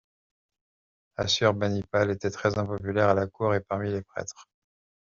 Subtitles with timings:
[1.15, 4.47] Assurbanipal était très impopulaire à la cour et parmi les prêtres.